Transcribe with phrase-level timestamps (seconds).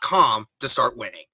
[0.00, 1.24] com to start winning.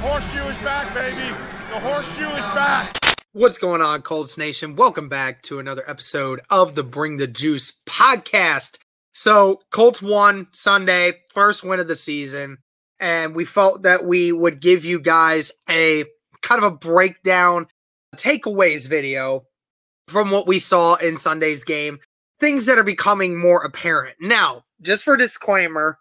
[0.00, 1.36] Horseshoe is back, baby.
[1.70, 2.96] The horseshoe is back.
[3.32, 4.76] What's going on, Colts Nation?
[4.76, 8.78] Welcome back to another episode of the Bring the Juice podcast.
[9.12, 12.58] So, Colts won Sunday, first win of the season,
[12.98, 16.04] and we felt that we would give you guys a
[16.40, 17.66] kind of a breakdown
[18.16, 19.42] takeaways video
[20.08, 21.98] from what we saw in Sunday's game,
[22.38, 24.16] things that are becoming more apparent.
[24.20, 25.98] Now, just for disclaimer,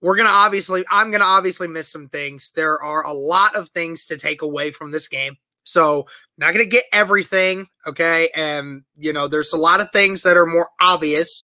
[0.00, 2.52] we're going to obviously, I'm going to obviously miss some things.
[2.54, 5.36] There are a lot of things to take away from this game.
[5.66, 8.28] So, not going to get everything, okay?
[8.36, 11.42] And, you know, there's a lot of things that are more obvious.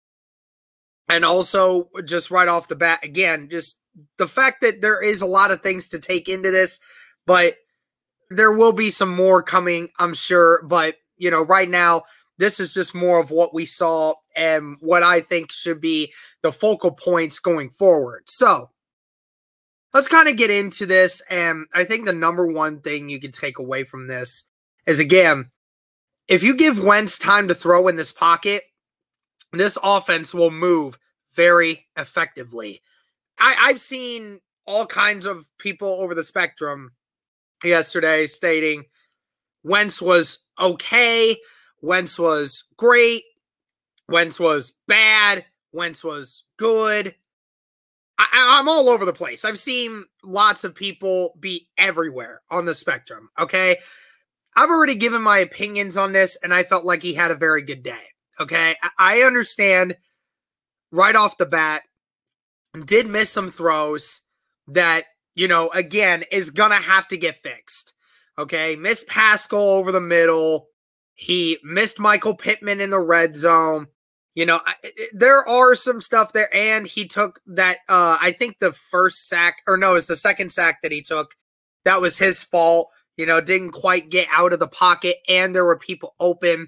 [1.09, 3.81] And also, just right off the bat, again, just
[4.17, 6.79] the fact that there is a lot of things to take into this,
[7.25, 7.55] but
[8.29, 10.63] there will be some more coming, I'm sure.
[10.63, 12.03] But you know, right now,
[12.37, 16.51] this is just more of what we saw and what I think should be the
[16.51, 18.23] focal points going forward.
[18.27, 18.69] So
[19.93, 21.21] let's kind of get into this.
[21.29, 24.49] And I think the number one thing you can take away from this
[24.85, 25.51] is again,
[26.27, 28.63] if you give Wentz time to throw in this pocket,
[29.53, 30.97] this offense will move
[31.33, 32.81] very effectively.
[33.39, 36.91] I, I've seen all kinds of people over the spectrum
[37.63, 38.85] yesterday stating
[39.63, 41.37] Wentz was okay.
[41.81, 43.23] Wentz was great.
[44.07, 45.45] Wentz was bad.
[45.71, 47.15] Wentz was good.
[48.17, 49.43] I, am all over the place.
[49.43, 53.29] I've seen lots of people be everywhere on the spectrum.
[53.39, 53.77] Okay.
[54.55, 57.61] I've already given my opinions on this, and I felt like he had a very
[57.61, 58.03] good day.
[58.39, 58.75] Okay.
[58.81, 59.97] I, I understand
[60.91, 61.81] right off the bat,
[62.85, 64.21] did miss some throws
[64.67, 67.94] that, you know, again, is going to have to get fixed.
[68.37, 70.67] Okay, missed Pascal over the middle.
[71.13, 73.87] He missed Michael Pittman in the red zone.
[74.35, 74.75] You know, I,
[75.13, 77.77] there are some stuff there, and he took that.
[77.87, 81.35] Uh, I think the first sack, or no, it's the second sack that he took.
[81.85, 82.89] That was his fault.
[83.15, 86.67] You know, didn't quite get out of the pocket, and there were people open.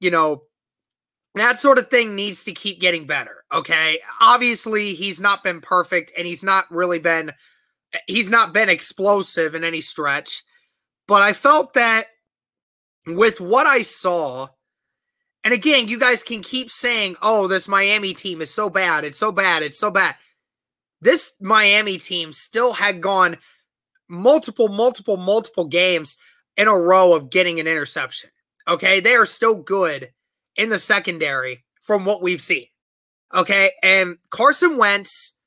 [0.00, 0.44] You know,
[1.34, 3.44] that sort of thing needs to keep getting better.
[3.52, 7.32] Okay, obviously he's not been perfect, and he's not really been.
[8.06, 10.42] He's not been explosive in any stretch.
[11.06, 12.04] But I felt that
[13.06, 14.48] with what I saw,
[15.44, 19.04] and again, you guys can keep saying, oh, this Miami team is so bad.
[19.04, 19.62] It's so bad.
[19.62, 20.14] It's so bad.
[21.00, 23.38] This Miami team still had gone
[24.08, 26.16] multiple, multiple, multiple games
[26.56, 28.30] in a row of getting an interception.
[28.68, 29.00] Okay.
[29.00, 30.10] They are still good
[30.54, 32.66] in the secondary from what we've seen.
[33.34, 33.72] Okay.
[33.82, 35.38] And Carson Wentz,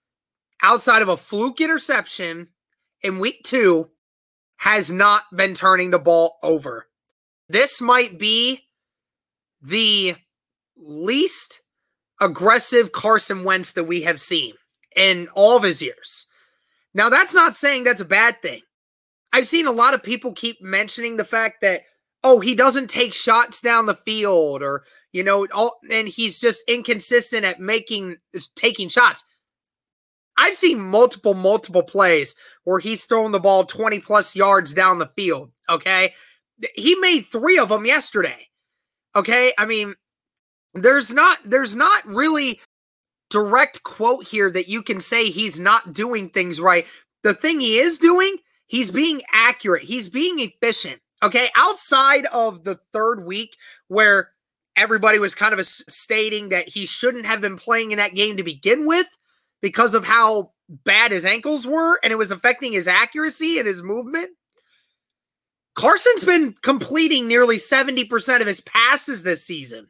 [0.61, 2.49] outside of a fluke interception
[3.01, 3.91] in week two,
[4.65, 6.87] has not been turning the ball over.
[7.47, 8.61] This might be
[9.61, 10.15] the
[10.75, 11.61] least
[12.19, 14.53] aggressive Carson Wentz that we have seen
[14.95, 16.25] in all of his years.
[16.95, 18.61] Now, that's not saying that's a bad thing.
[19.31, 21.83] I've seen a lot of people keep mentioning the fact that,
[22.23, 26.63] oh, he doesn't take shots down the field or, you know, all, and he's just
[26.67, 28.17] inconsistent at making,
[28.55, 29.25] taking shots.
[30.37, 35.11] I've seen multiple, multiple plays where he's thrown the ball 20 plus yards down the
[35.15, 35.51] field.
[35.69, 36.13] Okay.
[36.75, 38.47] He made three of them yesterday.
[39.15, 39.53] Okay.
[39.57, 39.95] I mean,
[40.73, 42.59] there's not, there's not really
[43.29, 46.85] direct quote here that you can say he's not doing things right.
[47.23, 50.99] The thing he is doing, he's being accurate, he's being efficient.
[51.23, 51.49] Okay.
[51.55, 53.55] Outside of the third week
[53.87, 54.31] where
[54.75, 58.43] everybody was kind of stating that he shouldn't have been playing in that game to
[58.43, 59.07] begin with
[59.65, 63.81] because of how bad his ankles were and it was affecting his accuracy and his
[63.81, 64.29] movement.
[65.73, 69.87] Carson's been completing nearly 70% of his passes this season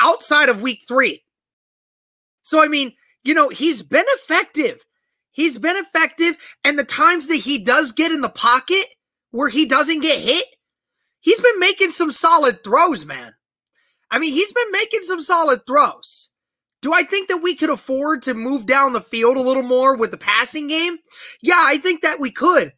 [0.00, 1.22] outside of week three.
[2.42, 4.84] So, I mean, you know, he's been effective.
[5.30, 6.36] He's been effective.
[6.64, 8.86] And the times that he does get in the pocket
[9.30, 10.46] where he doesn't get hit,
[11.20, 13.32] he's been making some solid throws, man.
[14.10, 16.31] I mean, he's been making some solid throws.
[16.82, 19.96] Do I think that we could afford to move down the field a little more
[19.96, 20.98] with the passing game?
[21.40, 22.72] Yeah, I think that we could.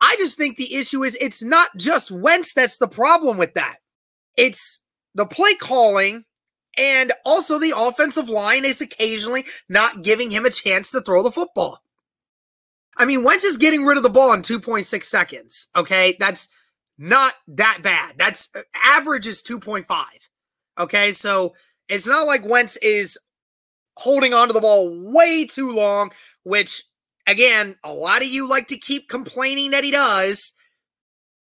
[0.00, 3.78] I just think the issue is it's not just Wentz that's the problem with that.
[4.36, 4.82] It's
[5.14, 6.24] the play calling
[6.78, 11.32] and also the offensive line is occasionally not giving him a chance to throw the
[11.32, 11.80] football.
[12.96, 15.68] I mean, Wentz is getting rid of the ball in 2.6 seconds.
[15.74, 16.16] Okay.
[16.18, 16.48] That's
[16.98, 18.14] not that bad.
[18.16, 19.86] That's uh, average is 2.5.
[20.78, 21.12] Okay.
[21.12, 21.54] So
[21.88, 23.18] it's not like Wentz is
[23.96, 26.10] holding onto the ball way too long,
[26.44, 26.82] which
[27.26, 30.52] again, a lot of you like to keep complaining that he does.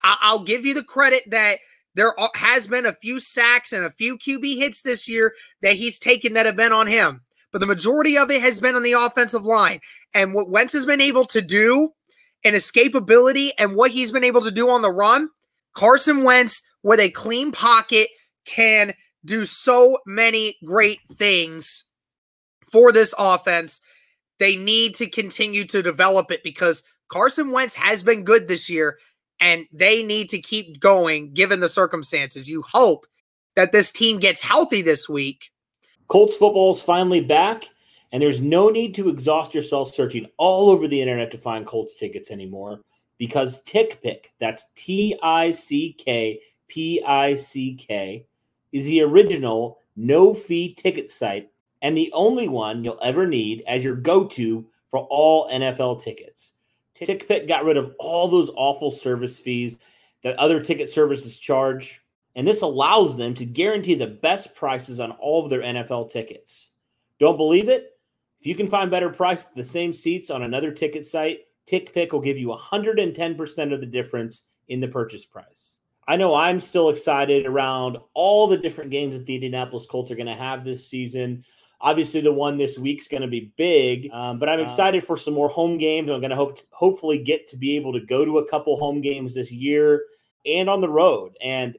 [0.02, 1.58] I- will give you the credit that
[1.94, 5.98] there has been a few sacks and a few QB hits this year that he's
[5.98, 7.22] taken that have been on him.
[7.52, 9.80] But the majority of it has been on the offensive line.
[10.14, 11.90] And what Wentz has been able to do
[12.44, 15.30] and escapability and what he's been able to do on the run,
[15.74, 18.08] Carson Wentz with a clean pocket
[18.44, 18.92] can
[19.24, 21.84] do so many great things
[22.76, 23.80] for this offense.
[24.38, 28.98] They need to continue to develop it because Carson Wentz has been good this year
[29.40, 32.50] and they need to keep going given the circumstances.
[32.50, 33.06] You hope
[33.54, 35.50] that this team gets healthy this week.
[36.08, 37.70] Colts football is finally back,
[38.12, 41.98] and there's no need to exhaust yourself searching all over the internet to find Colts
[41.98, 42.80] tickets anymore
[43.16, 48.26] because TickPick, that's T I C K P I C K,
[48.70, 51.48] is the original no fee ticket site
[51.82, 56.52] and the only one you'll ever need as your go to for all NFL tickets.
[56.98, 59.78] TickPick got rid of all those awful service fees
[60.22, 62.00] that other ticket services charge,
[62.34, 66.70] and this allows them to guarantee the best prices on all of their NFL tickets.
[67.18, 67.98] Don't believe it?
[68.40, 72.12] If you can find better price at the same seats on another ticket site, TickPick
[72.12, 75.74] will give you 110% of the difference in the purchase price.
[76.08, 80.16] I know I'm still excited around all the different games that the Indianapolis Colts are
[80.16, 81.44] going to have this season.
[81.80, 85.34] Obviously, the one this week's going to be big, um, but I'm excited for some
[85.34, 86.10] more home games.
[86.10, 89.02] I'm going to hope hopefully get to be able to go to a couple home
[89.02, 90.04] games this year
[90.46, 91.36] and on the road.
[91.42, 91.76] And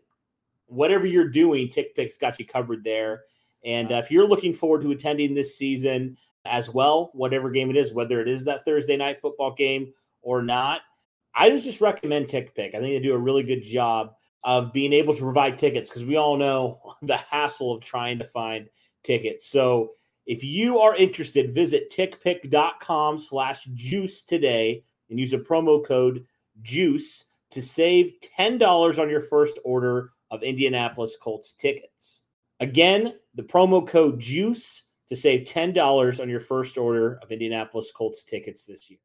[0.68, 3.24] whatever you're doing, TickPick's got you covered there.
[3.66, 7.78] And uh, if you're looking forward to attending this season as well, whatever game it
[7.78, 10.82] is, whether it is that Thursday night football game or not,
[11.34, 12.76] I just just recommend TickPick.
[12.76, 14.14] I think they do a really good job
[14.44, 18.26] of being able to provide tickets because we all know the hassle of trying to
[18.26, 18.70] find
[19.04, 19.48] tickets.
[19.48, 19.92] So
[20.26, 26.26] if you are interested, visit tickpick.com slash juice today and use a promo code
[26.62, 32.24] juice to save $10 on your first order of Indianapolis Colts tickets.
[32.60, 38.24] Again, the promo code juice to save $10 on your first order of Indianapolis Colts
[38.24, 39.00] tickets this year.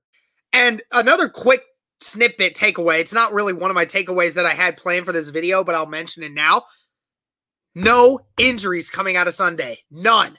[0.53, 1.63] And another quick
[2.03, 3.01] snippet takeaway.
[3.01, 5.75] It's not really one of my takeaways that I had planned for this video, but
[5.75, 6.63] I'll mention it now.
[7.75, 9.79] No injuries coming out of Sunday.
[9.91, 10.39] None.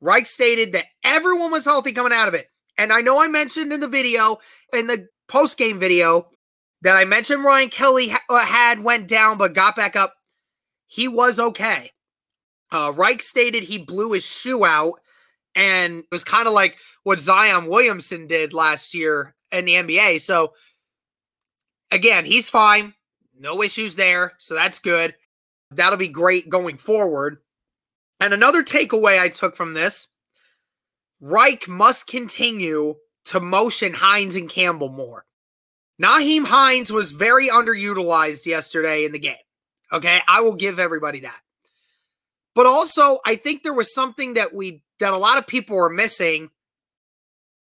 [0.00, 2.46] Reich stated that everyone was healthy coming out of it.
[2.78, 4.36] And I know I mentioned in the video,
[4.72, 6.28] in the post game video,
[6.82, 10.12] that I mentioned Ryan Kelly ha- uh, had went down but got back up.
[10.86, 11.90] He was okay.
[12.70, 14.94] Uh, Reich stated he blew his shoe out
[15.54, 20.20] and it was kind of like what Zion Williamson did last year in the NBA.
[20.20, 20.52] So
[21.90, 22.94] again, he's fine.
[23.38, 24.32] No issues there.
[24.38, 25.14] So that's good.
[25.70, 27.38] That'll be great going forward.
[28.20, 30.08] And another takeaway I took from this
[31.20, 32.96] Reich must continue
[33.26, 35.24] to motion Hines and Campbell more.
[36.00, 39.36] Nyheim Hines was very underutilized yesterday in the game.
[39.92, 40.20] Okay.
[40.26, 41.40] I will give everybody that.
[42.54, 45.90] But also, I think there was something that we, that a lot of people were
[45.90, 46.50] missing.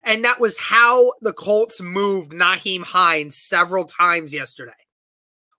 [0.02, 4.72] And that was how the Colts moved Nyheim Hines several times yesterday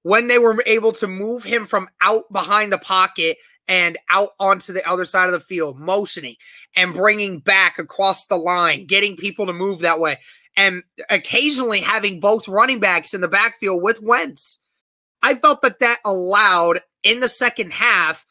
[0.04, 4.74] when they were able to move him from out behind the pocket and out onto
[4.74, 6.36] the other side of the field, motioning
[6.76, 10.18] and bringing back across the line, getting people to move that way,
[10.58, 14.60] and occasionally having both running backs in the backfield with Wentz.
[15.22, 18.26] I felt that that allowed in the second half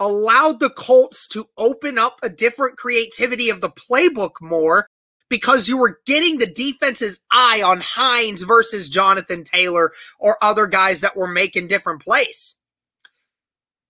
[0.00, 4.88] allowed the Colts to open up a different creativity of the playbook more
[5.34, 11.00] because you were getting the defense's eye on Hines versus Jonathan Taylor or other guys
[11.00, 12.60] that were making different plays.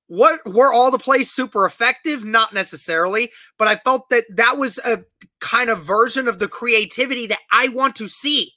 [0.06, 2.24] What were all the plays super effective?
[2.24, 5.00] Not necessarily, but I felt that that was a
[5.38, 8.52] kind of version of the creativity that I want to see.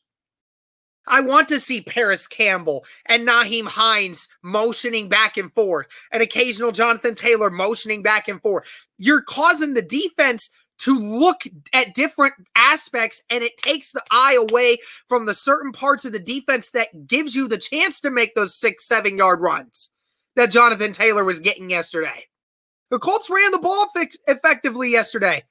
[1.06, 6.72] I want to see Parris Campbell and Nyheim Hines motioning back and forth, an occasional
[6.72, 8.66] Jonathan Taylor motioning back and forth.
[8.98, 11.42] You're causing the defense to look
[11.74, 16.20] at different aspects and it takes the eye away from the certain parts of the
[16.20, 19.92] defense that gives you the chance to make those six, seven yard runs
[20.36, 22.26] that Jonathan Taylor was getting yesterday.
[22.90, 23.92] The Colts ran the ball
[24.28, 25.44] effectively yesterday.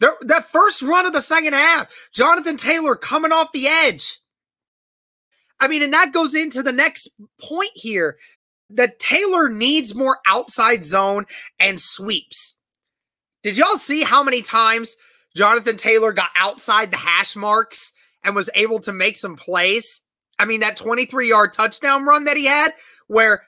[0.00, 4.18] that first run of the second half, Jonathan Taylor coming off the edge.
[5.60, 7.10] I mean, and that goes into the next
[7.40, 8.16] point here.
[8.70, 11.26] that Taylor needs more outside zone
[11.60, 12.58] and sweeps.
[13.42, 14.96] Did y'all see how many times
[15.36, 20.02] Jonathan Taylor got outside the hash marks and was able to make some plays?
[20.38, 22.72] I mean, that 23 yard touchdown run that he had,
[23.08, 23.42] where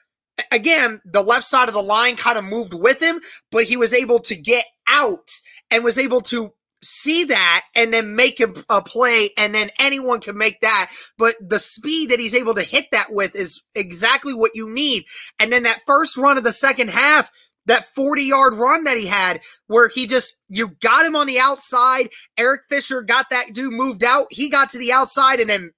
[0.51, 3.21] again, the left side of the line kind of moved with him,
[3.51, 5.29] but he was able to get out
[5.71, 10.19] and was able to see that and then make a, a, play and then anyone
[10.19, 14.33] can make that but the speed that he's able to hit that with is exactly
[14.33, 15.03] what you need
[15.39, 17.31] and then that first run of the second half
[17.65, 21.39] that 40 yard run that he had where he just you got him on the
[21.39, 25.71] outside eric fisher got that dude moved out he got to the outside and then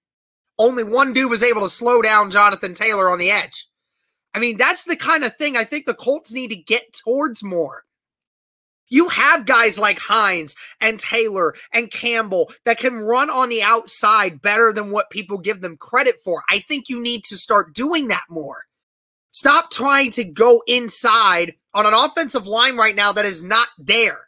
[0.59, 3.67] only one dude was able to slow down jonathan taylor on the edge
[4.33, 7.43] i mean that's the kind of thing i think the colts need to get towards
[7.43, 7.83] more
[8.89, 14.41] you have guys like Hines and Taylor and Campbell that can run on the outside
[14.41, 16.41] better than what people give them credit for.
[16.49, 18.63] I think you need to start doing that more.
[19.31, 24.19] Stop trying to go inside on an offensive line right now that is not there.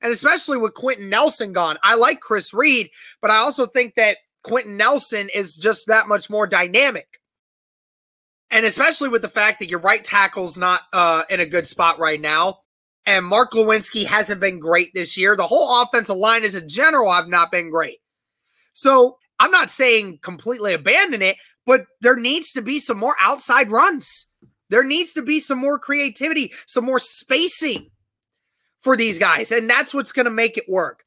[0.00, 1.78] And especially with Quenton Nelson gone.
[1.82, 6.28] I like Chris Reed, but I also think that Quenton Nelson is just that much
[6.28, 7.06] more dynamic.
[8.50, 12.00] And especially with the fact that your right tackle's not uh, in a good spot
[12.00, 12.58] right now
[13.06, 15.36] and Mark Lewinsky hasn't been great this year.
[15.36, 17.98] The whole offensive line as a general have not been great.
[18.72, 21.36] So I'm not saying completely abandon it,
[21.66, 24.30] but there needs to be some more outside runs.
[24.72, 27.90] There needs to be some more creativity, some more spacing
[28.80, 29.52] for these guys.
[29.52, 31.04] And that's what's going to make it work.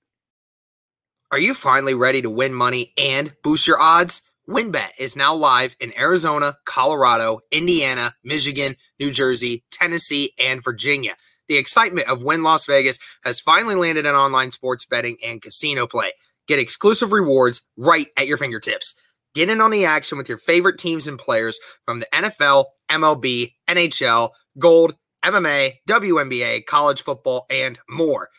[1.32, 4.22] Are you finally ready to win money and boost your odds?
[4.48, 11.16] WynnBET is now live in Arizona, Colorado, Indiana, Michigan, New Jersey, Tennessee, and Virginia.
[11.48, 15.88] The excitement of Wynn Las Vegas has finally landed in online sports betting and casino
[15.88, 16.12] play.
[16.48, 18.94] Get exclusive rewards right at your fingertips.
[19.36, 23.52] Get in on the action with your favorite teams and players from the NFL, MLB,
[23.68, 28.30] NHL, Gold, MMA, WNBA, college football, and more.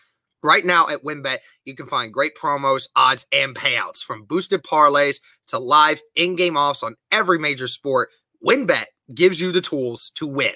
[0.43, 5.21] Right now at WynnBET, you can find great promos, odds, and payouts from boosted parlays
[5.49, 8.09] to live in game offs on every major sport.
[8.43, 10.55] WynnBET gives you the tools to win.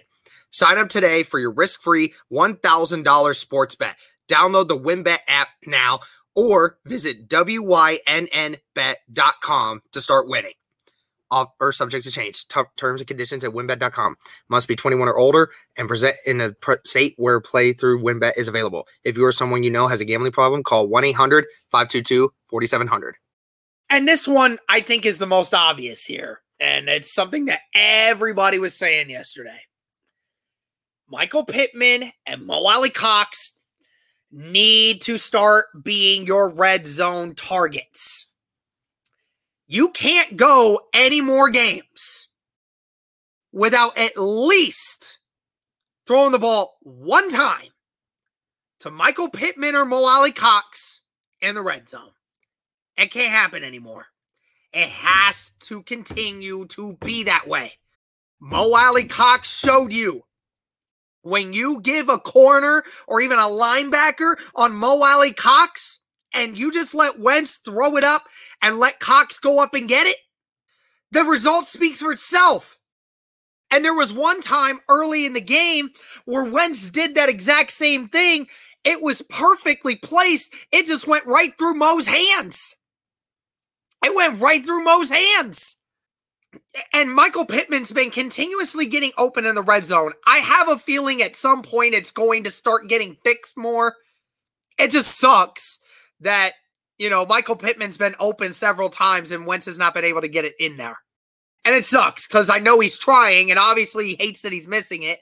[0.50, 3.96] Sign up today for your risk free $1,000 sports bet.
[4.28, 6.00] Download the WynnBET app now
[6.40, 8.00] or visit WYNNBet.com
[9.92, 10.52] to start winning.
[11.30, 12.48] Offer subject to change.
[12.48, 14.16] T- terms and conditions at wynnbet.com.
[14.48, 18.48] Must be 21 or older and present in a state where play through WynnBET is
[18.48, 18.88] available.
[19.04, 23.16] If you or someone you know has a gambling problem, call 1 800 522 4700.
[23.90, 26.40] And this one, I think, is the most obvious here.
[26.58, 29.60] And it's something that everybody was saying yesterday.
[31.08, 33.59] Michael Pittman and Mo Alie-Cox
[34.30, 38.32] need to start being your red zone targets.
[39.66, 42.28] You can't go any more games
[43.52, 45.18] without at least
[46.06, 47.68] throwing the ball one time
[48.80, 51.02] to Michael Pittman or Mo Alie-Cox
[51.40, 52.10] in the red zone.
[52.96, 54.06] It can't happen anymore.
[54.72, 57.72] It has to continue to be that way.
[58.40, 60.22] Mo Alie-Cox showed you
[61.22, 66.94] when you give a corner or even a linebacker on Mo Alie-Cox and you just
[66.94, 68.22] let Wentz throw it up
[68.62, 70.16] and let Cox go up and get it,
[71.12, 72.78] the result speaks for itself.
[73.70, 75.90] And there was one time early in the game
[76.24, 78.48] where Wentz did that exact same thing.
[78.84, 80.52] It was perfectly placed.
[80.72, 82.76] It just went right through Mo's hands.
[84.04, 85.79] It went right through Mo's hands
[86.92, 90.12] and Michael Pittman's been continuously getting open in the red zone.
[90.26, 93.94] I have a feeling at some point it's going to start getting fixed more.
[94.78, 95.78] It just sucks
[96.20, 96.52] that,
[96.98, 100.28] you know, Michael Pittman's been open several times and Wentz has not been able to
[100.28, 100.96] get it in there.
[101.64, 105.02] And it sucks because I know he's trying and obviously he hates that he's missing
[105.02, 105.18] it,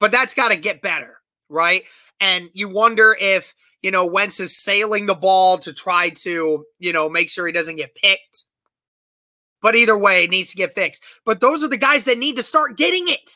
[0.00, 1.82] but that's got to get better, right?
[2.20, 6.92] And you wonder if, you know, Wentz is sailing the ball to try to, you
[6.92, 8.44] know, make sure he doesn't get picked
[9.62, 11.04] but either way, it needs to get fixed.
[11.24, 13.30] But those are the guys that need to start getting it.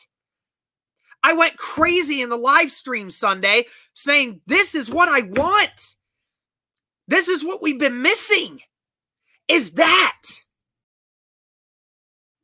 [1.23, 5.95] I went crazy in the live stream Sunday saying, This is what I want.
[7.07, 8.59] This is what we've been missing.
[9.47, 10.21] Is that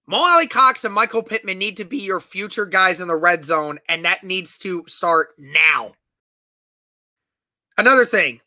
[0.10, 3.78] Mo Alie-Cox and Michael Pittman need to be your future guys in the red zone,
[3.88, 5.92] and that needs to start now.
[7.78, 8.42] Another thing,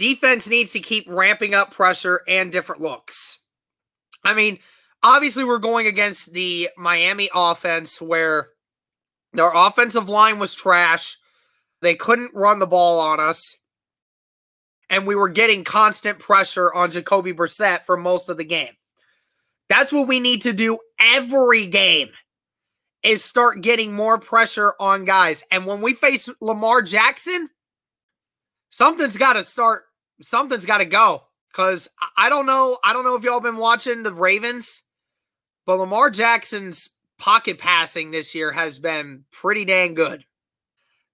[0.00, 3.38] defense needs to keep ramping up pressure and different looks.
[4.24, 4.58] I mean,
[5.02, 8.48] obviously, we're going against the Miami offense where
[9.34, 11.18] their offensive line was trash.
[11.82, 13.58] They couldn't run the ball on us.
[14.88, 18.72] And we were getting constant pressure on Jacoby Brissett for most of the game.
[19.68, 22.08] That's what we need to do every game
[23.02, 25.44] is start getting more pressure on guys.
[25.50, 27.50] And when we face Lamar Jackson,
[28.70, 29.84] something's got to start,
[30.22, 31.22] something's got to go.
[31.52, 34.84] Cause I don't know, I don't know if y'all been watching the Ravens,
[35.66, 40.24] but Lamar Jackson's pocket passing this year has been pretty dang good.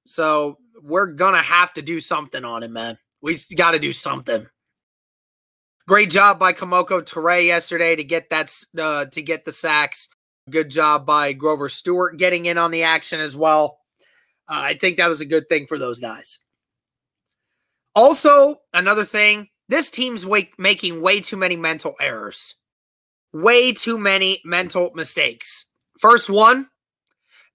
[0.06, 2.98] So we're gonna have to do something on him, man.
[3.22, 4.46] We got to do something.
[5.88, 10.08] Great job by Kemoko Turay yesterday to get that uh, to get the sacks.
[10.50, 13.78] Good job by Grover Stewart getting in on the action as well.
[14.48, 16.40] Uh, I think that was a good thing for those guys.
[17.96, 22.54] Also, another thing, this team's way, making way too many mental errors.
[23.32, 25.72] Way too many mental mistakes.
[25.98, 26.68] First one,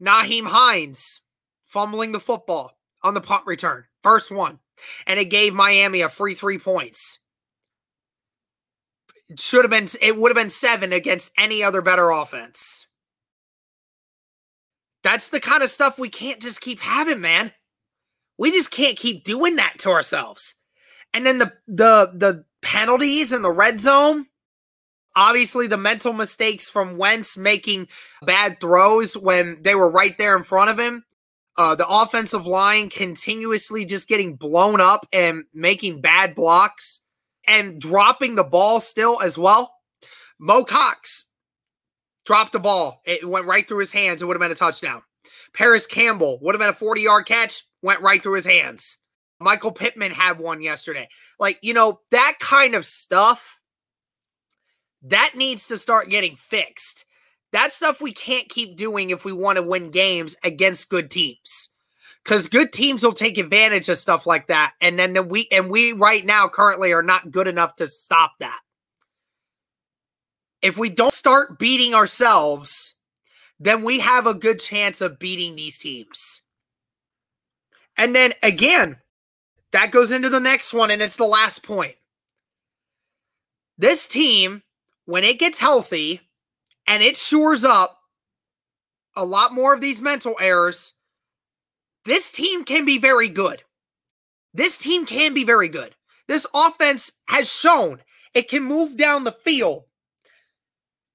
[0.01, 1.21] Nyheim Hines
[1.65, 2.71] fumbling the football
[3.03, 3.85] on the punt return.
[4.01, 4.59] First one.
[5.05, 7.19] And it gave Miami a free three points.
[9.37, 12.87] Should have been it would have been seven against any other better offense.
[15.03, 17.53] That's the kind of stuff we can't just keep having, man.
[18.41, 20.55] We just can't keep doing that to ourselves.
[21.13, 24.25] And then the the the penalties in the red zone.
[25.15, 27.87] Obviously, the mental mistakes from Wentz making
[28.23, 31.05] bad throws when they were right there in front of him.
[31.55, 37.01] Uh, the offensive line continuously just getting blown up and making bad blocks
[37.45, 39.71] and dropping the ball still as well.
[40.39, 41.29] Mo Cox
[42.25, 43.01] dropped the ball.
[43.05, 44.23] It went right through his hands.
[44.23, 45.03] It would have been a touchdown.
[45.53, 48.97] Parris Campbell would have been a 40 yard catch, went right through his hands.
[49.39, 51.09] Michael Pittman had one yesterday.
[51.39, 53.59] Like, you know, that kind of stuff,
[55.03, 57.05] that needs to start getting fixed.
[57.53, 61.69] That stuff we can't keep doing if we want to win games against good teams.
[62.23, 65.91] Cuz good teams will take advantage of stuff like that and then we and we
[65.91, 68.59] right now currently are not good enough to stop that.
[70.61, 72.93] If we don't start beating ourselves,
[73.59, 76.43] then we have a good chance of beating these teams.
[77.97, 78.97] And then again,
[79.71, 81.95] that goes into the next one, and it's the last point.
[83.77, 84.63] This team,
[85.05, 86.21] when it gets healthy
[86.87, 87.97] and it shores up
[89.15, 90.93] a lot more of these mental errors,
[92.05, 93.63] this team can be very good.
[94.53, 95.95] This team can be very good.
[96.27, 98.01] This offense has shown
[98.33, 99.83] it can move down the field.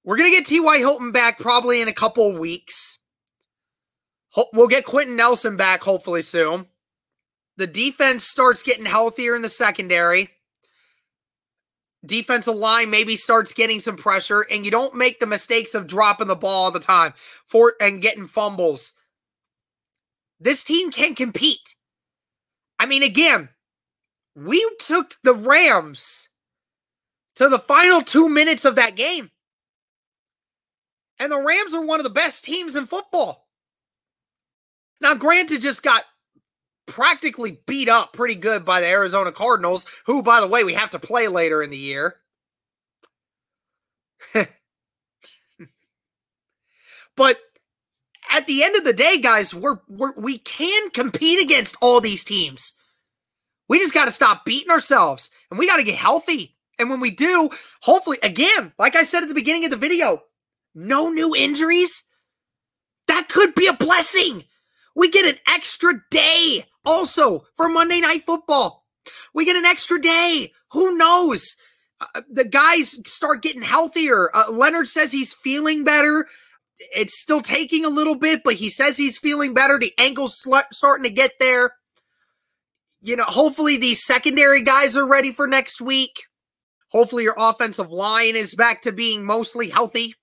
[0.04, 0.78] We're going to get T.Y.
[0.78, 2.98] Hilton back probably in a couple weeks.
[4.52, 6.66] We'll get Quenton Nelson back hopefully soon
[7.56, 10.28] the defense starts getting healthier in the secondary.
[12.04, 16.28] Defensive line maybe starts getting some pressure, and you don't make the mistakes of dropping
[16.28, 17.14] the ball all the time
[17.46, 18.92] for and getting fumbles.
[20.38, 21.74] This team can compete.
[22.78, 23.48] I mean, again,
[24.36, 26.28] we took the Rams
[27.36, 29.30] to the final two minutes of that game.
[31.18, 33.45] And the Rams are one of the best teams in football.
[35.00, 36.04] Now, granted, just got
[36.86, 40.90] practically beat up pretty good by the Arizona Cardinals, who, by the way, we have
[40.90, 42.16] to play later in the year.
[47.16, 47.38] but
[48.30, 52.24] at the end of the day, guys, we're, we're we can compete against all these
[52.24, 52.74] teams.
[53.68, 56.56] We just got to stop beating ourselves and we got to get healthy.
[56.78, 57.50] And when we do,
[57.82, 60.22] hopefully, again, like I said at the beginning of the video,
[60.74, 62.04] no new injuries.
[63.08, 64.44] That could be a blessing.
[64.96, 68.84] We get an extra day also for Monday Night Football.
[69.34, 70.52] We get an extra day.
[70.72, 71.54] Who knows?
[72.00, 74.30] Uh, the guys start getting healthier.
[74.34, 76.26] Uh, Leonard says he's feeling better.
[76.94, 79.78] It's still taking a little bit, but he says he's feeling better.
[79.78, 81.72] The ankle's sl- starting to get there.
[83.02, 86.24] You know, hopefully these secondary guys are ready for next week.
[86.88, 90.14] Hopefully your offensive line is back to being mostly healthy.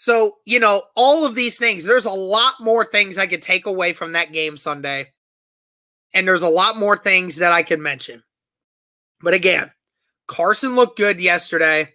[0.00, 3.66] So, you know, all of these things, there's a lot more things I could take
[3.66, 5.08] away from that game Sunday.
[6.14, 8.22] And there's a lot more things that I can mention.
[9.20, 9.70] But again,
[10.26, 11.90] Carson looked good yesterday.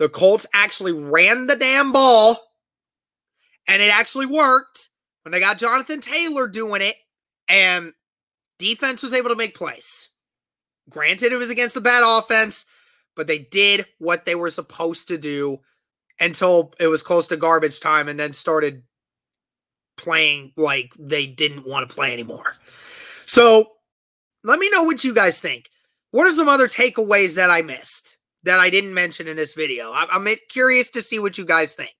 [0.00, 2.36] The Colts actually ran the damn ball,
[3.68, 4.88] and it actually worked
[5.22, 6.96] when they got Jonathan Taylor doing it,
[7.46, 7.92] and
[8.58, 10.08] defense was able to make plays.
[10.90, 12.66] Granted, it was against a bad offense,
[13.14, 15.60] but they did what they were supposed to do
[16.20, 18.82] until it was close to garbage time and then started
[19.96, 22.54] playing like they didn't want to play anymore.
[23.26, 23.72] So
[24.44, 25.70] let me know what you guys think.
[26.10, 29.92] What are some other takeaways that I missed that I didn't mention in this video?
[29.92, 31.94] I'm curious to see what you guys think.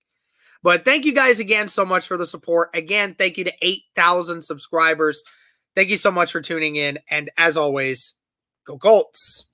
[0.62, 2.70] But thank you guys again so much for the support.
[2.74, 5.22] Again, thank you to 8,000 subscribers.
[5.74, 6.98] Thank you so much for tuning in.
[7.10, 8.14] And as always,
[8.64, 9.48] go Colts.